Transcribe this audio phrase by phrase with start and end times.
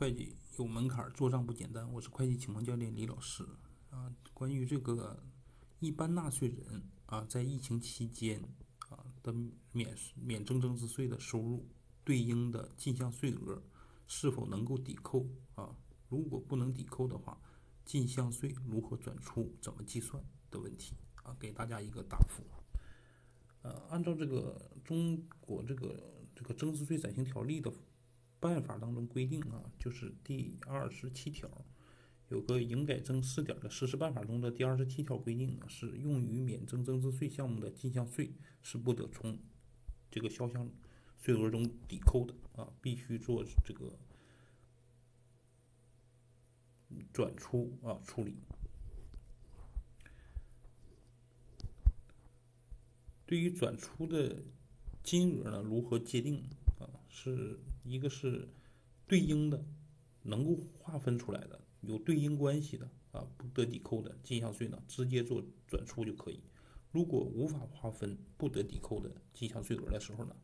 [0.00, 1.92] 会计有门槛，做账不简单。
[1.92, 3.44] 我是会计启蒙教练李老师
[3.90, 4.10] 啊。
[4.32, 5.22] 关于这个
[5.78, 8.42] 一般纳税人啊，在疫情期间
[8.88, 9.30] 啊的
[9.72, 11.68] 免免征增值税的收入
[12.02, 13.62] 对应的进项税额
[14.06, 15.76] 是否能够抵扣啊？
[16.08, 17.38] 如果不能抵扣的话，
[17.84, 20.94] 进项税如何转出、怎么计算的问题
[21.24, 22.42] 啊，给大家一个答复。
[23.60, 27.70] 呃，按照这个中国这个这个增值税暂行条例的。
[28.40, 31.48] 办法当中规定啊，就是第二十七条，
[32.28, 39.38] 有个营改增试点的实施办法中的第二十七条规定呢，是用于免征增值税项目的进项税是不得从
[40.10, 40.68] 这个销项
[41.18, 43.98] 税额中抵扣的啊，必须做这个
[47.12, 48.38] 转出啊处理。
[53.26, 54.42] 对于转出的
[55.04, 56.42] 金额呢，如何界定？
[56.80, 58.48] 啊，是一个是
[59.06, 59.64] 对应的，
[60.22, 66.40] 能够划分出来的，有对应关系的啊，不得抵扣的进项税呢，直接做转出就可以。
[66.92, 70.36] 如果无法划分不得抵扣的进项税额的时候呢，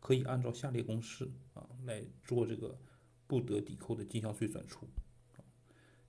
[0.00, 2.78] 可以按照下列公式啊来做这个
[3.26, 4.86] 不得抵扣的进项税转出。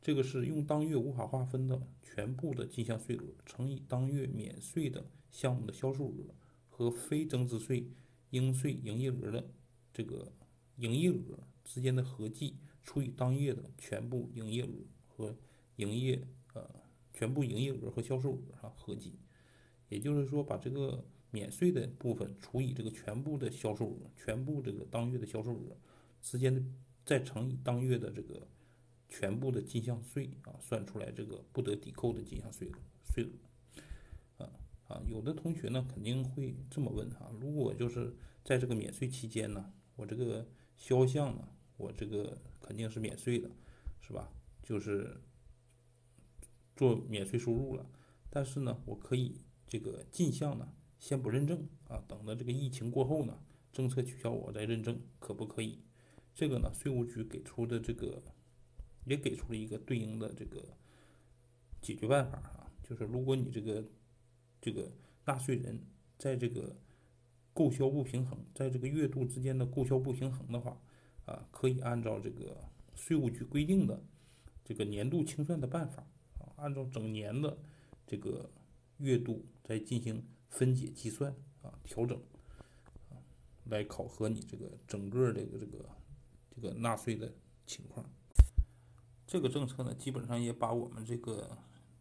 [0.00, 6.34] 这个是用当月无法划分的全部的进项税额乘以当月免税的项目的销售额
[6.68, 7.90] 和非增值税
[8.30, 9.50] 应税营业额的。
[9.92, 10.32] 这个
[10.78, 14.72] 营业额之间的合计除以当月的全部营业额
[15.06, 15.36] 和
[15.76, 16.68] 营业呃
[17.12, 19.18] 全部营业额和销售额哈合计，
[19.88, 25.76] 也就是说把这个免税的部分除以这个全部的销售额，全部这个当月的销售额
[26.22, 26.62] 之间的
[27.04, 28.46] 再乘以当月的这个
[29.08, 34.50] 全部的进项税啊，算出来这个不得抵扣的进项税额税额啊
[34.86, 39.72] 啊，有的同学呢肯定会这么问哈，如果就是在这个免税期间呢？
[39.96, 40.46] 我这个
[40.78, 43.50] 销项呢，我这个肯定是免税的，
[44.00, 44.32] 是吧？
[44.62, 45.20] 就是
[46.76, 47.84] 做免税收入了。
[48.30, 53.42] 但是呢，我可以这个进项呢，先不认证啊，等到这个疫情过后呢，
[53.72, 55.82] 政策取消我再认证，可不可以？
[56.34, 58.22] 这个呢，税务局给出的这个
[59.04, 60.76] 也给出了一个对应的这个
[61.82, 63.84] 解决办法啊，就是如果你这个
[64.60, 64.92] 这个
[65.24, 65.84] 纳税人
[66.16, 66.76] 在这个。
[67.58, 70.80] 购销不平衡，在这个月度之间的购销不平衡的话，
[71.24, 72.56] 啊，可以按照这个
[72.94, 74.00] 税务局规定的
[74.64, 76.06] 这个年度清算的办法，
[76.38, 77.58] 啊，按照整年的
[78.06, 78.48] 这个
[78.98, 82.16] 月度再进行分解计算，啊，调整，
[83.10, 83.18] 啊，
[83.64, 85.84] 来考核你这个整个这个这个
[86.54, 87.34] 这个纳税的
[87.66, 88.08] 情况。
[89.26, 91.58] 这个政策呢，基本上也把我们这个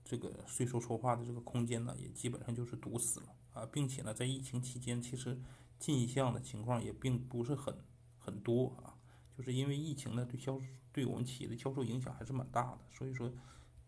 [0.08, 3.36] 这个税收筹划的这个空间呢，也基本上就是堵死了。
[3.54, 5.40] 啊，并且呢，在疫情期间，其实
[5.80, 7.76] 进项的情况也并不是很
[8.18, 8.96] 很多啊，
[9.36, 10.62] 就是因为疫情呢，对销
[10.94, 13.34] 对我们企业的销售影响还是蛮大的，所以说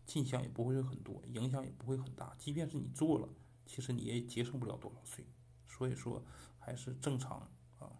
[0.04, 2.34] 进项也不会很多，影响也不会很大。
[2.36, 3.28] 即便是你做了，
[3.64, 5.24] 其实你也节省不了多少税，
[5.68, 6.24] 所以说
[6.58, 7.48] 还是正常
[7.78, 7.92] 啊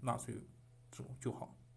[0.00, 0.34] 纳税
[0.90, 1.54] 就就好。